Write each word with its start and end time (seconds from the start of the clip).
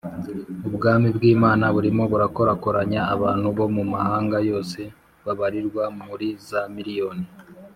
Ubwami 0.67 1.07
bw’Imana 1.15 1.65
burimo 1.75 2.03
burakorakoranya 2.11 3.01
abantu 3.15 3.47
bo 3.57 3.65
mu 3.75 3.83
mahanga 3.93 4.37
yose 4.49 4.79
babarirwa 5.25 5.83
muri 6.05 6.27
za 6.47 6.61
miriyoni 6.75 7.25